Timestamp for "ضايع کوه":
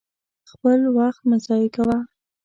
1.45-1.97